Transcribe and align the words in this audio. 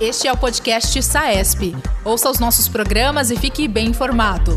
Este 0.00 0.26
é 0.26 0.32
o 0.32 0.36
podcast 0.36 1.00
SAESP. 1.00 1.76
Ouça 2.04 2.28
os 2.28 2.40
nossos 2.40 2.68
programas 2.68 3.30
e 3.30 3.36
fique 3.36 3.68
bem 3.68 3.88
informado. 3.88 4.56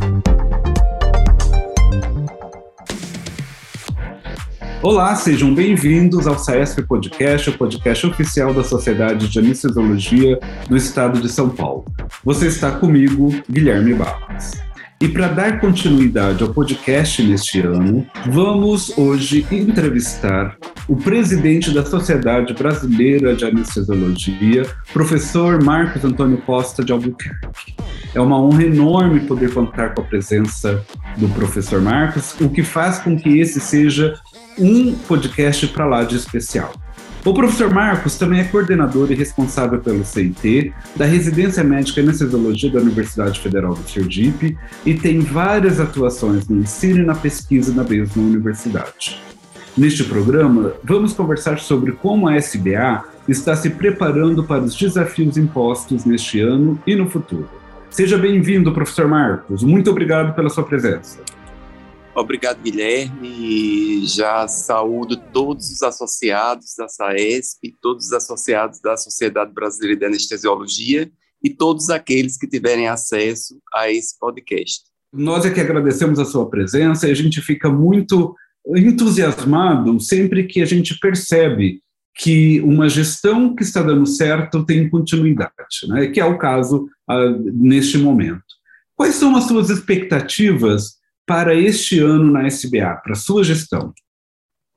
Olá, 4.81 5.15
sejam 5.15 5.53
bem-vindos 5.53 6.25
ao 6.25 6.39
SAESP 6.39 6.83
Podcast, 6.83 7.49
o 7.49 7.57
podcast 7.57 8.07
oficial 8.07 8.53
da 8.53 8.63
Sociedade 8.63 9.27
de 9.27 9.39
Anestesiologia 9.39 10.39
do 10.67 10.75
Estado 10.75 11.21
de 11.21 11.29
São 11.29 11.49
Paulo. 11.49 11.85
Você 12.23 12.47
está 12.47 12.71
comigo, 12.71 13.33
Guilherme 13.49 13.93
Barros. 13.93 14.51
E 14.99 15.07
para 15.07 15.27
dar 15.27 15.59
continuidade 15.59 16.41
ao 16.41 16.49
podcast 16.49 17.21
neste 17.21 17.59
ano, 17.59 18.05
vamos 18.25 18.97
hoje 18.97 19.45
entrevistar 19.51 20.57
o 20.87 20.95
presidente 20.95 21.71
da 21.71 21.85
Sociedade 21.85 22.53
Brasileira 22.53 23.35
de 23.35 23.43
Anestesiologia, 23.43 24.65
professor 24.93 25.61
Marcos 25.61 26.05
Antônio 26.05 26.37
Costa 26.37 26.83
de 26.83 26.93
Albuquerque. 26.93 27.75
É 28.15 28.21
uma 28.21 28.41
honra 28.41 28.63
enorme 28.63 29.19
poder 29.21 29.53
contar 29.53 29.93
com 29.93 30.01
a 30.01 30.05
presença 30.05 30.81
do 31.17 31.27
professor 31.29 31.81
Marcos, 31.81 32.33
o 32.39 32.49
que 32.49 32.63
faz 32.63 32.99
com 32.99 33.17
que 33.17 33.37
esse 33.37 33.59
seja 33.59 34.13
um 34.57 34.93
podcast 34.93 35.67
para 35.67 35.85
lá 35.85 36.03
de 36.03 36.15
especial. 36.15 36.73
O 37.25 37.33
professor 37.33 37.69
Marcos 37.69 38.15
também 38.17 38.39
é 38.39 38.45
coordenador 38.45 39.11
e 39.11 39.15
responsável 39.15 39.81
pelo 39.81 40.05
CIT 40.05 40.73
da 40.95 41.03
Residência 41.03 41.61
Médica 41.61 41.99
em 41.99 42.03
Anestesiologia 42.03 42.71
da 42.71 42.79
Universidade 42.79 43.41
Federal 43.41 43.73
do 43.73 43.89
Sergipe 43.89 44.57
e 44.85 44.93
tem 44.93 45.19
várias 45.19 45.81
atuações 45.81 46.47
no 46.47 46.61
ensino 46.61 46.99
e 46.99 47.05
na 47.05 47.15
pesquisa 47.15 47.73
na 47.73 47.83
mesma 47.83 48.23
universidade. 48.23 49.26
Neste 49.77 50.03
programa, 50.03 50.73
vamos 50.83 51.13
conversar 51.13 51.59
sobre 51.59 51.91
como 51.91 52.27
a 52.27 52.35
SBA 52.35 53.05
está 53.27 53.55
se 53.55 53.69
preparando 53.69 54.43
para 54.43 54.63
os 54.63 54.75
desafios 54.75 55.37
impostos 55.37 56.03
neste 56.03 56.41
ano 56.41 56.81
e 56.87 56.95
no 56.95 57.07
futuro. 57.07 57.47
Seja 57.87 58.17
bem-vindo, 58.17 58.73
professor 58.73 59.07
Marcos. 59.07 59.61
Muito 59.61 59.91
obrigado 59.91 60.33
pela 60.33 60.49
sua 60.49 60.63
presença. 60.63 61.19
Obrigado, 62.15 62.59
Guilherme. 62.59 64.03
Já 64.07 64.47
saúdo 64.47 65.15
todos 65.15 65.69
os 65.69 65.83
associados 65.83 66.73
da 66.75 66.87
SAESP, 66.87 67.75
todos 67.79 68.07
os 68.07 68.13
associados 68.13 68.81
da 68.81 68.97
Sociedade 68.97 69.53
Brasileira 69.53 69.95
de 69.95 70.05
Anestesiologia 70.07 71.07
e 71.43 71.51
todos 71.51 71.91
aqueles 71.91 72.35
que 72.35 72.47
tiverem 72.47 72.87
acesso 72.87 73.61
a 73.71 73.91
esse 73.91 74.17
podcast. 74.17 74.85
Nós 75.13 75.45
é 75.45 75.51
que 75.51 75.61
agradecemos 75.61 76.17
a 76.17 76.25
sua 76.25 76.49
presença 76.49 77.07
e 77.07 77.11
a 77.11 77.15
gente 77.15 77.39
fica 77.43 77.69
muito 77.69 78.35
entusiasmado 78.75 79.99
sempre 79.99 80.45
que 80.45 80.61
a 80.61 80.65
gente 80.65 80.97
percebe 80.99 81.81
que 82.17 82.59
uma 82.61 82.89
gestão 82.89 83.55
que 83.55 83.63
está 83.63 83.81
dando 83.83 84.05
certo 84.05 84.65
tem 84.65 84.89
continuidade, 84.89 85.87
né? 85.87 86.07
que 86.07 86.19
é 86.19 86.25
o 86.25 86.37
caso 86.37 86.89
uh, 87.09 87.51
neste 87.53 87.97
momento. 87.97 88.43
Quais 88.95 89.15
são 89.15 89.35
as 89.35 89.43
suas 89.43 89.69
expectativas 89.69 90.97
para 91.25 91.53
este 91.53 91.99
ano 91.99 92.31
na 92.31 92.47
SBA, 92.47 92.95
para 93.03 93.13
a 93.13 93.15
sua 93.15 93.43
gestão? 93.43 93.93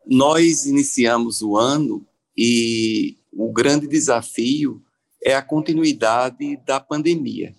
Nós 0.06 0.66
iniciamos 0.66 1.40
o 1.40 1.56
ano 1.56 2.06
e 2.36 3.16
o 3.32 3.50
grande 3.50 3.86
desafio 3.86 4.82
é 5.24 5.34
a 5.34 5.42
continuidade 5.42 6.58
da 6.66 6.78
pandemia. 6.78 7.54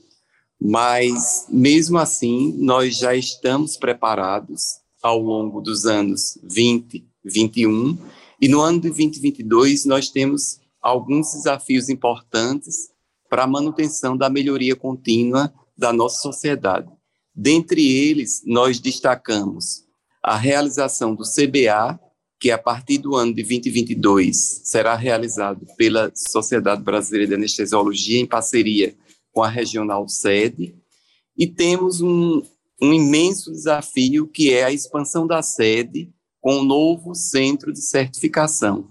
Mas, 0.59 1.48
mesmo 1.50 1.98
assim, 1.98 2.56
nós 2.59 2.98
já 2.98 3.16
estamos 3.16 3.78
preparados 3.78 4.81
ao 5.02 5.20
longo 5.20 5.62
dos 5.62 5.86
anos 5.86 6.38
20, 6.44 7.06
21, 7.24 7.98
e 8.42 8.48
no 8.48 8.62
ano 8.62 8.80
de 8.80 8.90
2022 8.90 9.86
nós 9.86 10.10
temos 10.10 10.60
alguns 10.82 11.34
desafios 11.34 11.90
importantes 11.90 12.90
para 13.30 13.44
a 13.44 13.48
manutenção 13.48 14.18
da 14.18 14.30
melhoria 14.30 14.76
contínua 14.76 15.54
da 15.78 15.94
nossa 15.94 16.22
sociedade. 16.22 16.90
Dentre 17.34 17.81
eles, 17.81 18.42
nós 18.46 18.80
destacamos 18.80 19.86
a 20.22 20.36
realização 20.36 21.16
do 21.16 21.24
CBA, 21.24 22.00
que 22.40 22.52
a 22.52 22.58
partir 22.58 22.98
do 22.98 23.16
ano 23.16 23.34
de 23.34 23.44
2022 23.44 24.62
será 24.64 24.96
realizado 24.96 25.66
pela 25.78 26.12
Sociedade 26.14 26.84
Brasileira 26.84 27.28
de 27.28 27.36
Anestesiologia 27.36 28.20
em 28.20 28.25
parceria 28.25 28.96
com 29.31 29.44
a 29.44 29.48
Regional 29.48 30.08
Sede, 30.09 30.75
e 31.38 31.48
temos 31.48 32.02
um, 32.02 32.42
um 32.81 32.92
imenso 32.92 33.52
desafio 33.52 34.28
que 34.28 34.53
é 34.53 34.64
a 34.64 34.72
expansão 34.72 35.28
da 35.28 35.42
sede 35.42 36.12
com 36.40 36.56
um 36.56 36.64
novo 36.64 37.14
centro 37.14 37.72
de 37.72 37.81
certificação, 37.81 38.90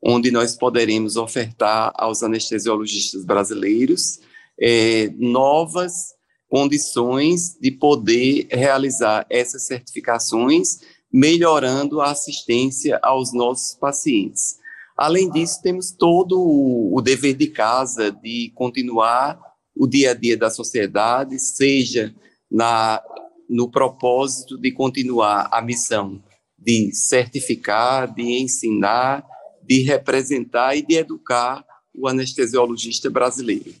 onde 0.00 0.30
nós 0.30 0.54
poderemos 0.54 1.16
ofertar 1.16 1.92
aos 1.96 2.22
anestesiologistas 2.22 3.24
brasileiros 3.24 4.20
é, 4.60 5.10
novas 5.16 6.14
condições 6.48 7.56
de 7.60 7.70
poder 7.70 8.46
realizar 8.50 9.26
essas 9.28 9.66
certificações, 9.66 10.80
melhorando 11.12 12.00
a 12.00 12.10
assistência 12.10 13.00
aos 13.02 13.32
nossos 13.32 13.74
pacientes. 13.74 14.58
Além 14.96 15.30
disso, 15.30 15.60
temos 15.62 15.90
todo 15.90 16.38
o 16.38 17.00
dever 17.00 17.34
de 17.34 17.48
casa 17.48 18.12
de 18.12 18.52
continuar 18.54 19.40
o 19.74 19.86
dia 19.86 20.10
a 20.10 20.14
dia 20.14 20.36
da 20.36 20.50
sociedade, 20.50 21.38
seja 21.38 22.14
na, 22.50 23.02
no 23.52 23.70
propósito 23.70 24.56
de 24.58 24.72
continuar 24.72 25.48
a 25.52 25.60
missão 25.60 26.22
de 26.58 26.94
certificar, 26.94 28.12
de 28.12 28.22
ensinar, 28.22 29.24
de 29.62 29.82
representar 29.82 30.76
e 30.76 30.84
de 30.84 30.94
educar 30.94 31.64
o 31.94 32.08
anestesiologista 32.08 33.10
brasileiro. 33.10 33.72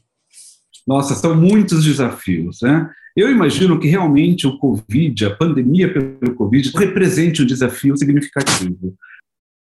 Nossa, 0.86 1.14
são 1.14 1.34
muitos 1.34 1.84
desafios, 1.84 2.60
né? 2.60 2.90
Eu 3.16 3.30
imagino 3.30 3.78
que 3.78 3.88
realmente 3.88 4.46
o 4.46 4.58
Covid, 4.58 5.26
a 5.26 5.36
pandemia 5.36 5.92
pelo 5.92 6.34
Covid, 6.34 6.70
represente 6.74 7.42
um 7.42 7.46
desafio 7.46 7.96
significativo. 7.96 8.94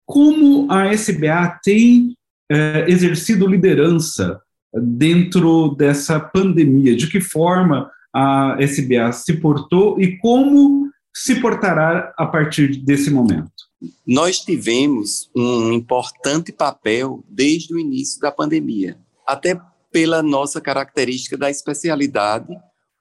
Como 0.06 0.72
a 0.72 0.92
SBA 0.94 1.60
tem 1.64 2.16
é, 2.52 2.86
exercido 2.88 3.48
liderança 3.48 4.42
dentro 4.74 5.76
dessa 5.76 6.20
pandemia? 6.20 6.96
De 6.96 7.08
que 7.08 7.22
forma 7.22 7.90
a 8.16 8.56
SBA 8.62 9.12
se 9.12 9.34
portou 9.42 10.00
e 10.00 10.18
como 10.20 10.90
se 11.14 11.42
portará 11.42 12.14
a 12.18 12.26
partir 12.26 12.78
desse 12.78 13.12
momento? 13.12 13.52
Nós 14.08 14.40
tivemos 14.40 15.30
um 15.36 15.74
importante 15.74 16.54
papel 16.54 17.26
desde 17.28 17.76
o 17.76 17.80
início 17.80 18.22
da 18.22 18.32
pandemia, 18.32 18.98
até 19.28 19.60
pela 19.92 20.24
nossa 20.24 20.62
característica 20.62 21.38
da 21.38 21.50
especialidade, 21.50 22.56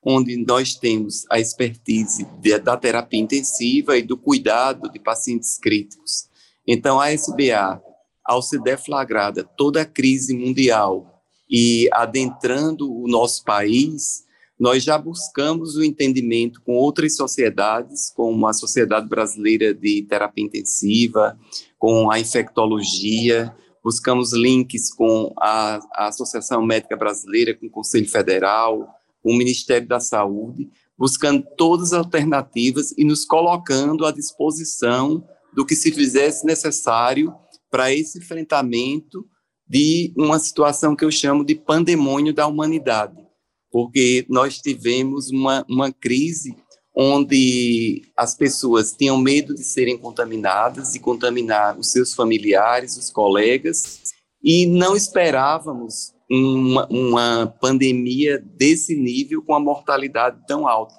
onde 0.04 0.36
nós 0.36 0.75
temos 0.75 1.25
a 1.31 1.38
expertise 1.38 2.26
da 2.64 2.76
terapia 2.76 3.20
intensiva 3.20 3.96
e 3.96 4.02
do 4.02 4.16
cuidado 4.16 4.91
de 4.91 4.98
pacientes 4.98 5.56
críticos. 5.58 6.28
Então, 6.66 7.00
a 7.00 7.12
SBA, 7.12 7.81
ao 8.25 8.42
se 8.42 8.58
deflagrada 8.58 9.44
toda 9.44 9.82
a 9.82 9.86
crise 9.86 10.36
mundial 10.36 11.22
e 11.48 11.88
adentrando 11.92 12.92
o 12.92 13.06
nosso 13.06 13.44
país, 13.44 14.25
nós 14.64 14.82
já 14.82 14.97
buscamos 14.97 15.76
o 15.76 15.84
entendimento 15.84 16.62
com 16.62 16.72
outras 16.72 17.16
sociedades, 17.16 18.10
como 18.16 18.47
a 18.47 18.54
Sociedade 18.54 19.06
Brasileira 19.06 19.75
de 19.75 20.06
Terapia 20.08 20.42
Intensiva, 20.42 21.38
com 21.78 22.10
a 22.10 22.19
infectologia, 22.19 23.54
buscamos 23.84 24.32
links 24.32 24.91
com 24.91 25.34
a, 25.38 25.80
a 25.92 26.08
Associação 26.08 26.64
Médica 26.64 26.97
Brasileira, 26.97 27.52
com 27.52 27.66
o 27.66 27.70
Conselho 27.70 28.08
Federal, 28.08 28.88
com 29.22 29.32
o 29.32 29.36
Ministério 29.36 29.86
da 29.86 30.00
Saúde, 30.00 30.70
buscando 30.96 31.44
todas 31.58 31.92
as 31.92 31.98
alternativas 31.98 32.91
e 32.96 33.04
nos 33.04 33.26
colocando 33.26 34.06
à 34.06 34.12
disposição 34.12 35.22
do 35.52 35.66
que 35.66 35.76
se 35.76 35.92
fizesse 35.92 36.46
necessário 36.46 37.34
para 37.70 37.92
esse 37.92 38.19
enfrentamento 38.19 39.26
de 39.69 40.10
uma 40.17 40.38
situação 40.38 40.96
que 40.96 41.05
eu 41.05 41.10
chamo 41.10 41.44
de 41.44 41.55
pandemônio 41.55 42.32
da 42.32 42.46
humanidade, 42.46 43.24
porque 43.75 44.25
nós 44.29 44.59
tivemos 44.59 45.32
uma, 45.32 45.67
uma 45.69 45.93
crise 45.93 46.55
onde 46.94 48.03
as 48.17 48.37
pessoas 48.37 48.93
tinham 48.93 49.19
medo 49.19 49.53
de 49.53 49.65
serem 49.65 49.99
contaminadas 49.99 50.94
e 50.94 51.00
contaminar 51.00 51.76
os 51.76 51.91
seus 51.91 52.15
familiares, 52.15 52.97
os 52.97 53.11
colegas, 53.11 54.15
e 54.41 54.65
não 54.65 54.94
esperávamos 54.94 56.15
uma, 56.31 56.87
uma 56.87 57.53
pandemia 57.61 58.38
desse 58.38 58.94
nível 58.94 59.43
com 59.43 59.56
a 59.56 59.59
mortalidade 59.59 60.41
tão 60.47 60.69
alta. 60.69 60.94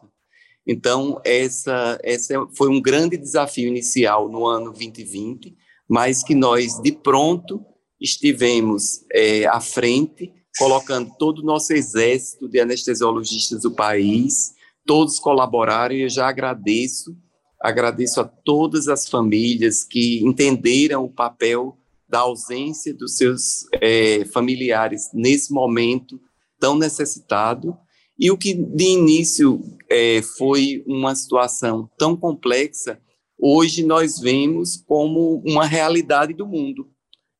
Então, 0.68 1.21
essa, 1.24 1.98
essa 2.04 2.45
foi 2.57 2.68
um 2.68 2.81
grande 2.81 3.16
desafio 3.16 3.69
inicial 3.69 4.28
no 4.28 4.45
ano 4.45 4.74
2020, 4.74 5.56
mas 5.88 6.21
que 6.21 6.36
nós, 6.36 6.78
de 6.81 6.92
pronto, 6.92 7.66
estivemos 8.01 9.06
é, 9.13 9.45
à 9.45 9.62
frente, 9.62 10.33
colocando 10.57 11.12
todo 11.18 11.40
o 11.40 11.46
nosso 11.46 11.74
exército 11.74 12.48
de 12.48 12.60
anestesiologistas 12.60 13.62
do 13.62 13.72
país, 13.72 14.54
todos 14.86 15.19
colaboraram 15.19 15.96
e 15.96 16.04
eu 16.04 16.10
já 16.10 16.28
agradeço, 16.28 17.16
agradeço 17.62 18.22
a 18.22 18.24
todas 18.24 18.88
as 18.88 19.07
famílias 19.07 19.84
que 19.84 20.19
entenderam 20.24 21.04
o 21.04 21.12
papel 21.12 21.78
da 22.07 22.19
ausência 22.19 22.94
dos 22.94 23.18
seus 23.18 23.66
é, 23.81 24.24
familiares 24.25 25.10
nesse 25.13 25.52
momento 25.52 26.19
tão 26.60 26.78
necessitado. 26.78 27.75
E 28.18 28.31
o 28.31 28.38
que 28.38 28.54
de 28.54 28.86
início 28.86 29.62
é, 29.90 30.22
foi 30.22 30.84
uma 30.88 31.13
situação 31.16 31.90
tão 31.98 32.16
complexa, 32.16 33.00
hoje 33.38 33.84
nós 33.84 34.19
vemos 34.19 34.78
como 34.78 35.42
uma 35.46 35.66
realidade 35.66 36.34
do 36.34 36.48
mundo. 36.48 36.90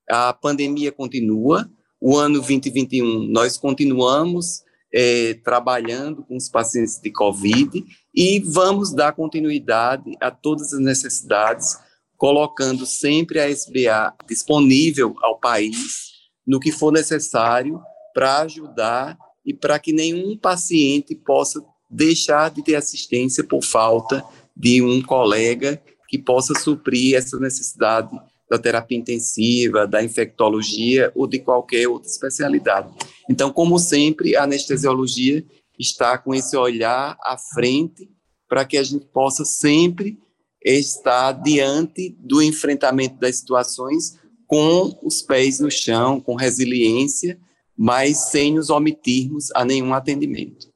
A 0.10 0.34
pandemia 0.34 0.92
continua, 0.92 1.70
o 2.00 2.18
ano 2.18 2.36
2021 2.36 3.28
nós 3.28 3.58
continuamos 3.58 4.64
é, 4.94 5.34
trabalhando 5.44 6.24
com 6.24 6.38
os 6.38 6.48
pacientes 6.48 7.00
de 7.00 7.12
Covid 7.12 7.86
e 8.14 8.40
vamos 8.40 8.94
dar 8.94 9.14
continuidade 9.14 10.16
a 10.22 10.32
todas 10.32 10.74
as 10.74 10.80
necessidades, 10.80 11.78
colocando 12.18 12.86
sempre 12.86 13.40
a 13.40 13.50
SBA 13.50 14.14
disponível 14.28 15.16
ao 15.22 15.38
país 15.38 16.14
no 16.48 16.60
que 16.60 16.72
for 16.72 16.92
necessário 16.92 17.82
para 18.14 18.42
ajudar 18.42 19.18
e 19.46 19.54
para 19.54 19.78
que 19.80 19.92
nenhum 19.92 20.38
paciente 20.38 21.14
possa 21.14 21.62
deixar 21.90 22.50
de 22.50 22.64
ter 22.64 22.76
assistência 22.76 23.44
por 23.44 23.64
falta 23.64 24.24
de 24.56 24.82
um 24.82 25.02
colega 25.02 25.82
que 26.08 26.18
possa 26.18 26.58
suprir 26.58 27.16
essa 27.16 27.38
necessidade 27.40 28.10
da 28.50 28.60
terapia 28.60 28.98
intensiva, 28.98 29.88
da 29.88 30.04
infectologia 30.04 31.12
ou 31.16 31.28
de 31.28 31.40
qualquer 31.40 31.88
outra 31.88 32.10
especialidade. 32.10 32.90
Então, 33.30 33.52
como 33.52 33.80
sempre, 33.80 34.36
a 34.36 34.44
anestesiologia 34.44 35.44
está 35.80 36.18
com 36.18 36.34
esse 36.34 36.56
olhar 36.56 37.18
à 37.24 37.38
frente 37.38 38.10
para 38.48 38.64
que 38.64 38.78
a 38.78 38.84
gente 38.84 39.06
possa 39.08 39.44
sempre 39.44 40.18
estar 40.64 41.32
diante 41.34 42.16
do 42.20 42.42
enfrentamento 42.42 43.20
das 43.20 43.38
situações 43.38 44.18
com 44.48 44.98
os 45.04 45.22
pés 45.22 45.60
no 45.60 45.72
chão, 45.72 46.20
com 46.20 46.36
resiliência, 46.36 47.38
mas 47.78 48.30
sem 48.30 48.54
nos 48.54 48.70
omitirmos 48.70 49.52
a 49.56 49.66
nenhum 49.66 49.94
atendimento. 49.94 50.68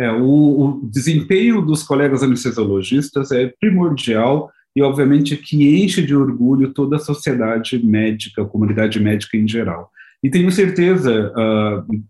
É, 0.00 0.10
o, 0.10 0.80
o 0.82 0.90
desempenho 0.90 1.62
dos 1.62 1.82
colegas 1.82 2.22
anestesiologistas 2.22 3.30
é 3.30 3.52
primordial 3.60 4.50
e, 4.74 4.82
obviamente, 4.82 5.36
que 5.36 5.82
enche 5.82 6.02
de 6.02 6.14
orgulho 6.14 6.72
toda 6.72 6.96
a 6.96 7.00
sociedade 7.00 7.84
médica, 7.84 8.42
a 8.42 8.46
comunidade 8.46 8.98
médica 9.00 9.36
em 9.36 9.46
geral. 9.46 9.90
E 10.22 10.30
tenho 10.30 10.50
certeza, 10.50 11.32
uh, 11.32 12.02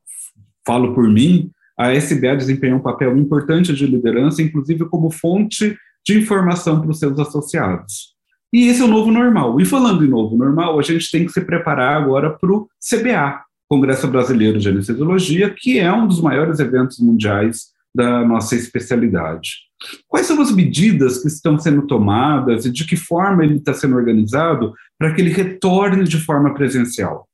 falo 0.67 0.95
por 0.95 1.09
mim, 1.09 1.51
a 1.79 1.93
SBA 1.93 2.37
desempenhou 2.37 2.79
um 2.79 2.83
papel 2.83 3.17
importante 3.19 3.75
de 3.75 3.87
liderança, 3.87 4.41
inclusive 4.41 4.85
como 4.87 5.11
fonte 5.11 5.77
de 6.07 6.19
informação 6.19 6.81
para 6.81 6.91
os 6.91 6.99
seus 6.99 7.19
associados. 7.19 8.15
E 8.53 8.69
esse 8.69 8.81
é 8.81 8.85
o 8.85 8.89
novo 8.89 9.11
normal. 9.11 9.61
E 9.61 9.65
falando 9.65 10.05
em 10.05 10.09
novo 10.09 10.37
normal, 10.37 10.79
a 10.79 10.83
gente 10.83 11.11
tem 11.11 11.27
que 11.27 11.33
se 11.33 11.41
preparar 11.41 12.01
agora 12.01 12.31
para 12.31 12.53
o 12.53 12.69
CBA, 12.79 13.41
Congresso 13.69 14.07
Brasileiro 14.07 14.61
de 14.61 14.69
Anestesiologia, 14.69 15.51
que 15.51 15.81
é 15.81 15.93
um 15.93 16.07
dos 16.07 16.21
maiores 16.21 16.61
eventos 16.61 17.01
mundiais 17.01 17.73
da 17.93 18.25
nossa 18.25 18.55
especialidade. 18.55 19.65
Quais 20.09 20.27
são 20.27 20.41
as 20.41 20.53
medidas 20.53 21.19
que 21.19 21.29
estão 21.29 21.59
sendo 21.59 21.87
tomadas 21.87 22.65
e 22.65 22.71
de 22.71 22.87
que 22.87 22.97
forma 22.97 23.45
ele 23.45 23.57
está 23.57 23.75
sendo 23.75 23.97
organizado 23.97 24.73
para 24.99 25.15
que 25.15 25.21
ele 25.21 25.31
retorne 25.31 26.05
de 26.05 26.19
forma 26.19 26.55
presencial? 26.55 27.29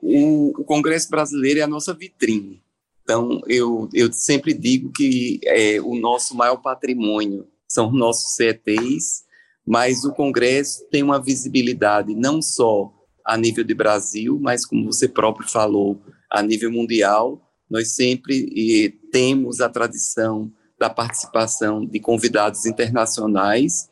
O, 0.00 0.60
o 0.60 0.64
Congresso 0.64 1.10
Brasileiro 1.10 1.60
é 1.60 1.62
a 1.62 1.68
nossa 1.68 1.94
vitrine. 1.94 2.62
Então, 3.02 3.40
eu, 3.46 3.88
eu 3.94 4.12
sempre 4.12 4.52
digo 4.52 4.92
que 4.92 5.40
é, 5.44 5.80
o 5.80 5.94
nosso 5.94 6.36
maior 6.36 6.56
patrimônio 6.58 7.46
são 7.66 7.90
nossos 7.90 8.34
CETs, 8.34 9.24
mas 9.66 10.04
o 10.04 10.12
Congresso 10.12 10.86
tem 10.90 11.02
uma 11.02 11.22
visibilidade 11.22 12.14
não 12.14 12.42
só 12.42 12.92
a 13.24 13.36
nível 13.36 13.64
de 13.64 13.74
Brasil, 13.74 14.38
mas 14.40 14.64
como 14.64 14.92
você 14.92 15.08
próprio 15.08 15.48
falou, 15.48 16.00
a 16.30 16.42
nível 16.42 16.70
mundial, 16.70 17.42
nós 17.70 17.94
sempre 17.94 18.98
temos 19.12 19.60
a 19.60 19.68
tradição 19.68 20.50
da 20.78 20.88
participação 20.88 21.84
de 21.84 21.98
convidados 22.00 22.64
internacionais 22.66 23.88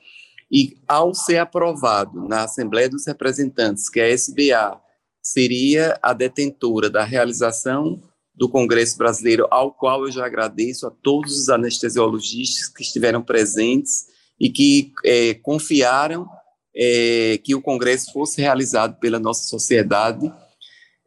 e 0.51 0.77
ao 0.87 1.15
ser 1.15 1.39
aprovado 1.39 2.29
na 2.29 2.45
Assembleia 2.45 2.89
dos 2.89 3.07
Representantes 3.07 3.89
que 3.89 4.01
a 4.01 4.09
SBA 4.09 4.81
seria 5.21 5.99
a 6.01 6.13
detentora 6.13 6.89
da 6.89 7.03
realização 7.03 8.01
do 8.35 8.49
Congresso 8.49 8.97
Brasileiro, 8.97 9.47
ao 9.51 9.73
qual 9.73 10.05
eu 10.05 10.13
já 10.13 10.27
agradeço 10.27 10.87
a 10.87 10.91
todos 10.91 11.37
os 11.37 11.49
anestesiologistas 11.49 12.69
que 12.69 12.83
estiveram 12.83 13.23
presentes 13.23 14.07
e 14.39 14.51
que 14.51 14.93
é, 15.05 15.35
confiaram 15.35 16.29
é, 16.77 17.41
que 17.43 17.55
o 17.55 17.63
Congresso 17.63 18.13
fosse 18.13 18.41
realizado 18.41 19.01
pela 19.01 19.19
nossa 19.19 19.45
sociedade. 19.45 20.31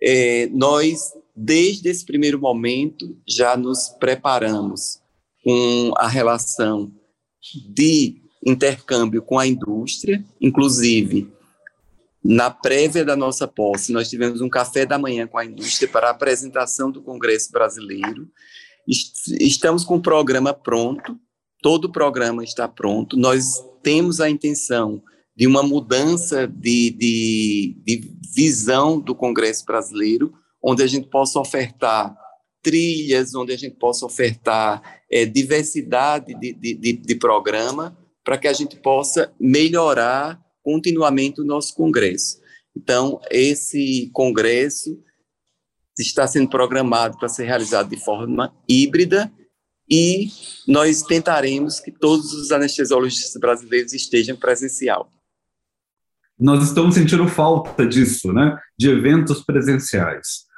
É, 0.02 0.48
nós 0.48 1.14
desde 1.42 1.88
esse 1.88 2.06
primeiro 2.06 2.38
momento, 2.38 3.18
já 3.26 3.56
nos 3.56 3.88
preparamos 3.88 5.00
com 5.50 5.94
a 5.98 6.08
relação 6.08 6.92
de 7.74 8.22
intercâmbio 8.46 9.24
com 9.24 9.40
a 9.40 9.48
indústria, 9.48 10.24
inclusive 10.40 11.28
na 12.24 12.52
prévia 12.52 13.04
da 13.04 13.16
nossa 13.16 13.48
posse, 13.48 13.92
nós 13.92 14.08
tivemos 14.08 14.42
um 14.42 14.50
café 14.50 14.86
da 14.86 15.00
manhã 15.00 15.26
com 15.26 15.40
a 15.40 15.46
indústria 15.46 15.90
para 15.90 16.08
a 16.08 16.12
apresentação 16.12 16.92
do 16.92 17.02
Congresso 17.02 17.52
Brasileiro. 17.52 18.28
Estamos 18.88 19.84
com 19.84 19.96
o 19.96 20.02
programa 20.02 20.54
pronto, 20.54 21.18
todo 21.64 21.86
o 21.86 21.92
programa 21.92 22.44
está 22.44 22.68
pronto. 22.68 23.18
Nós 23.18 23.56
temos 23.82 24.22
a 24.22 24.30
intenção 24.30 25.02
de 25.36 25.48
uma 25.48 25.64
mudança 25.64 26.46
de, 26.46 26.92
de, 26.92 27.78
de 27.84 28.12
visão 28.36 29.00
do 29.00 29.16
Congresso 29.16 29.66
Brasileiro, 29.66 30.32
onde 30.62 30.84
a 30.84 30.88
gente 30.88 31.08
possa 31.08 31.40
ofertar 31.40 32.16
trilhas, 32.70 33.34
onde 33.34 33.52
a 33.52 33.58
gente 33.58 33.76
possa 33.76 34.06
ofertar 34.06 35.02
é, 35.12 35.26
diversidade 35.26 36.36
de, 36.36 36.54
de, 36.54 36.76
de, 36.76 36.94
de 36.94 37.16
programa, 37.16 37.98
para 38.24 38.38
que 38.38 38.48
a 38.48 38.54
gente 38.54 38.76
possa 38.76 39.34
melhorar 39.40 40.40
continuamente 40.62 41.42
o 41.42 41.44
nosso 41.44 41.74
congresso. 41.74 42.40
Então, 42.78 43.20
esse 43.32 44.12
congresso 44.14 45.02
está 45.98 46.28
sendo 46.28 46.48
programado 46.48 47.18
para 47.18 47.28
ser 47.28 47.46
realizado 47.46 47.90
de 47.90 47.98
forma 47.98 48.54
híbrida 48.68 49.32
e 49.90 50.28
nós 50.68 51.02
tentaremos 51.02 51.80
que 51.80 51.92
todos 51.92 52.32
os 52.34 52.52
anestesiologistas 52.52 53.40
brasileiros 53.42 53.94
estejam 53.94 54.38
presencial. 54.38 55.12
Nós 56.40 56.64
estamos 56.64 56.94
sentindo 56.94 57.28
falta 57.28 57.86
disso, 57.86 58.32
né? 58.32 58.56
De 58.78 58.90
eventos 58.90 59.44
presenciais. 59.44 60.49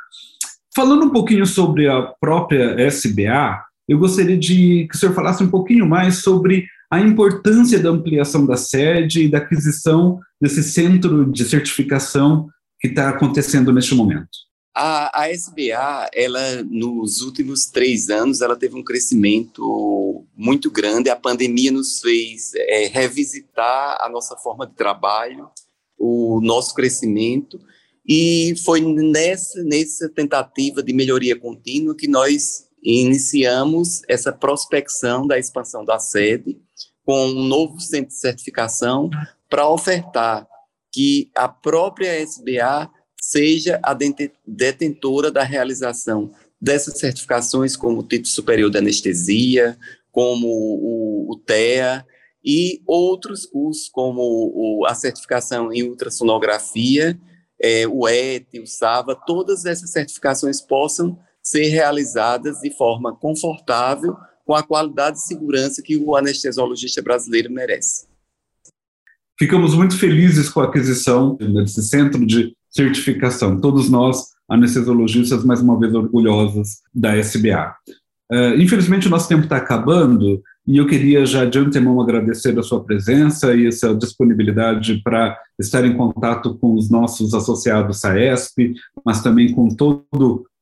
Falando 0.74 1.06
um 1.06 1.10
pouquinho 1.10 1.46
sobre 1.46 1.90
a 1.90 2.01
própria 2.01 2.80
SBA, 2.88 3.62
eu 3.90 4.00
gostaria 4.00 4.38
de 4.38 4.88
que 4.90 4.96
o 4.96 4.98
senhor 4.98 5.13
falasse 5.13 5.44
um 5.44 5.50
pouquinho 5.50 5.86
mais 5.86 6.22
sobre 6.22 6.66
a 6.90 7.00
importância 7.00 7.78
da 7.78 7.90
ampliação 7.90 8.46
da 8.46 8.56
sede 8.56 9.25
e 9.25 9.30
da 9.30 9.40
aquisição 9.40 10.20
desse 10.42 10.63
centro 10.63 11.30
de 11.30 11.44
certificação 11.44 12.48
que 12.80 12.88
está 12.88 13.10
acontecendo 13.10 13.74
neste 13.74 13.94
momento. 13.94 14.30
A, 14.74 15.24
a, 15.24 15.30
SBA, 15.30 16.10
ela 16.13 16.63
nos 16.63 17.22
últimos 17.22 17.66
três 17.66 18.10
anos, 18.10 18.40
ela 18.40 18.56
teve 18.56 18.75
um 18.75 18.84
crescimento 18.84 20.25
muito 20.38 20.72
grande. 20.72 21.10
A 21.10 21.16
pandemia 21.18 21.72
nos 21.72 22.00
fez 22.00 22.54
é, 22.56 22.88
revisitar 22.88 23.98
a 24.00 24.08
nossa 24.08 24.38
forma 24.38 24.66
de 24.66 24.74
trabalho, 24.74 25.50
o 26.00 26.40
nosso 26.42 26.74
crescimento 26.74 27.60
e 28.13 28.58
foi 28.65 28.82
nessa, 28.82 29.63
nessa 29.63 30.10
tentativa 30.10 30.84
de 30.84 30.91
melhoria 30.91 31.39
contínua 31.39 31.96
que 31.96 32.10
nós 32.10 32.68
iniciamos 32.84 34.01
essa 34.06 34.34
prospecção 34.34 35.25
da 35.25 35.39
expansão 35.39 35.86
da 35.86 35.98
sede 35.98 36.60
com 37.06 37.27
um 37.27 37.46
novo 37.46 37.80
centro 37.80 38.10
de 38.10 38.20
certificação 38.20 39.10
para 39.50 39.70
ofertar 39.70 40.46
que 40.91 41.32
a 41.34 41.48
própria 41.48 42.22
SBA 42.22 42.91
seja 43.18 43.80
a 43.82 43.98
detentora 44.46 45.32
da 45.32 45.44
realização 45.44 46.34
dessas 46.60 47.00
certificações, 47.00 47.77
como 47.77 48.00
o 48.00 48.03
título 48.03 48.27
superior 48.27 48.70
de 48.70 48.77
anestesia, 48.77 49.77
como 50.12 50.48
o, 50.48 51.32
o 51.32 51.38
TEA, 51.38 52.06
e 52.44 52.82
outros 52.86 53.46
cursos, 53.46 53.88
como 53.88 54.22
o, 54.22 54.86
a 54.86 54.94
certificação 54.94 55.72
em 55.72 55.84
ultrassonografia 55.84 57.18
é, 57.62 57.88
o 57.88 58.08
ET, 58.08 58.48
o 58.62 58.65
SAVA, 58.65 59.15
todas 59.15 59.65
essas 59.65 59.91
certificações 59.91 60.60
possam 60.60 61.18
ser 61.41 61.68
realizadas 61.68 62.60
de 62.60 62.75
forma 62.75 63.15
confortável, 63.15 64.15
com 64.46 64.56
a 64.56 64.63
qualidade 64.63 65.18
e 65.18 65.22
segurança 65.22 65.82
que 65.82 65.98
o 65.98 66.15
anestesiologista 66.15 67.01
brasileiro 67.01 67.51
merece. 67.51 68.08
Ficamos 69.39 69.74
muito 69.74 69.98
felizes 69.98 70.50
com 70.50 70.62
a 70.62 70.65
aquisição 70.65 71.36
desse 71.36 71.82
centro 71.84 72.25
de 72.25 72.56
certificação. 72.70 73.60
Todos 73.60 73.89
nós, 73.89 74.25
anestesiologistas, 74.50 75.44
mais 75.44 75.62
uma 75.62 75.80
vez 75.80 75.94
orgulhosos 75.94 76.82
da 76.94 77.15
SBA. 77.18 77.75
Uh, 78.32 78.56
infelizmente, 78.60 79.08
o 79.08 79.10
nosso 79.10 79.27
tempo 79.27 79.44
está 79.44 79.58
acabando 79.58 80.41
e 80.68 80.77
eu 80.77 80.86
queria 80.86 81.25
já 81.25 81.44
de 81.44 81.58
antemão 81.58 82.00
agradecer 82.00 82.58
a 82.58 82.63
sua 82.63 82.84
presença 82.84 83.53
e 83.56 83.68
essa 83.68 83.96
disponibilidade 83.96 85.01
para 85.03 85.38
estar 85.60 85.84
em 85.86 85.96
contato 85.98 86.56
com 86.58 86.75
os 86.75 86.89
nossos 86.89 87.34
associados 87.34 88.00
SAESP, 88.00 88.74
mas 89.03 89.24
também 89.24 89.53
com 89.53 89.70
todos 89.70 90.06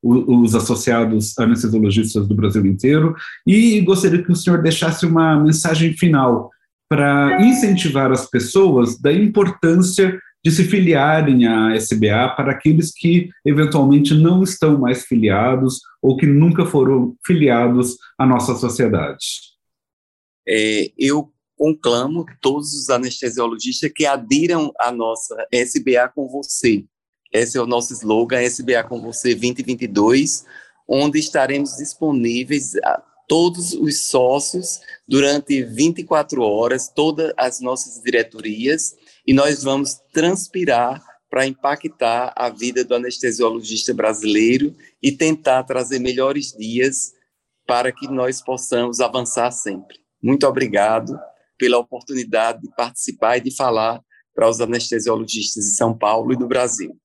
os 0.02 0.54
associados 0.54 1.38
anestesiologistas 1.38 2.26
do 2.26 2.34
Brasil 2.34 2.64
inteiro, 2.64 3.14
e 3.46 3.80
gostaria 3.82 4.22
que 4.22 4.32
o 4.32 4.36
senhor 4.36 4.62
deixasse 4.62 5.04
uma 5.04 5.38
mensagem 5.38 5.92
final 5.92 6.50
para 6.88 7.40
incentivar 7.42 8.10
as 8.10 8.28
pessoas 8.28 8.98
da 8.98 9.12
importância 9.12 10.18
de 10.42 10.50
se 10.50 10.64
filiarem 10.64 11.46
à 11.46 11.76
SBA 11.76 12.30
para 12.34 12.52
aqueles 12.52 12.90
que 12.92 13.28
eventualmente 13.44 14.14
não 14.14 14.42
estão 14.42 14.78
mais 14.78 15.04
filiados 15.04 15.80
ou 16.00 16.16
que 16.16 16.26
nunca 16.26 16.64
foram 16.64 17.14
filiados 17.24 17.96
à 18.18 18.24
nossa 18.24 18.54
sociedade. 18.54 19.49
É, 20.52 20.90
eu 20.98 21.32
conclamo 21.56 22.26
todos 22.40 22.74
os 22.74 22.90
anestesiologistas 22.90 23.92
que 23.94 24.04
adiram 24.04 24.72
à 24.80 24.90
nossa 24.90 25.46
SBA 25.52 26.08
com 26.12 26.26
você. 26.26 26.84
Esse 27.32 27.56
é 27.56 27.62
o 27.62 27.66
nosso 27.66 27.92
slogan, 27.92 28.40
SBA 28.42 28.82
com 28.82 29.00
você 29.00 29.32
2022, 29.32 30.44
onde 30.88 31.20
estaremos 31.20 31.76
disponíveis 31.76 32.74
a 32.78 33.00
todos 33.28 33.74
os 33.74 34.08
sócios 34.08 34.80
durante 35.06 35.62
24 35.62 36.42
horas, 36.42 36.88
todas 36.88 37.32
as 37.36 37.60
nossas 37.60 38.02
diretorias, 38.02 38.96
e 39.24 39.32
nós 39.32 39.62
vamos 39.62 40.00
transpirar 40.12 41.00
para 41.30 41.46
impactar 41.46 42.32
a 42.34 42.48
vida 42.48 42.84
do 42.84 42.96
anestesiologista 42.96 43.94
brasileiro 43.94 44.74
e 45.00 45.12
tentar 45.12 45.62
trazer 45.62 46.00
melhores 46.00 46.52
dias 46.58 47.12
para 47.68 47.92
que 47.92 48.08
nós 48.08 48.42
possamos 48.42 48.98
avançar 48.98 49.52
sempre. 49.52 50.00
Muito 50.22 50.46
obrigado 50.46 51.18
pela 51.58 51.78
oportunidade 51.78 52.62
de 52.62 52.74
participar 52.74 53.38
e 53.38 53.42
de 53.42 53.54
falar 53.54 54.00
para 54.34 54.48
os 54.48 54.60
anestesiologistas 54.60 55.64
de 55.64 55.76
São 55.76 55.96
Paulo 55.96 56.32
e 56.32 56.36
do 56.36 56.46
Brasil. 56.46 56.96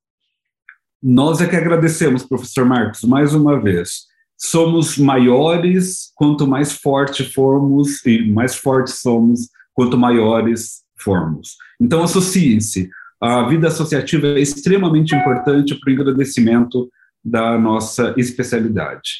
Nós 1.01 1.41
é 1.41 1.47
que 1.47 1.55
agradecemos, 1.55 2.23
professor 2.23 2.65
Marcos, 2.65 3.03
mais 3.03 3.33
uma 3.33 3.61
vez. 3.61 4.05
Somos 4.37 4.97
maiores 4.97 6.11
quanto 6.15 6.47
mais 6.47 6.73
forte 6.73 7.23
formos, 7.23 8.03
e 8.05 8.27
mais 8.31 8.55
fortes 8.55 9.01
somos 9.01 9.49
quanto 9.73 9.97
maiores 9.97 10.83
formos. 10.97 11.57
Então, 11.79 12.03
associe-se. 12.03 12.89
A 13.21 13.47
vida 13.47 13.67
associativa 13.67 14.27
é 14.27 14.41
extremamente 14.41 15.15
importante 15.15 15.75
para 15.75 15.89
o 15.89 15.93
engrandecimento 15.93 16.89
da 17.23 17.57
nossa 17.57 18.13
especialidade. 18.17 19.19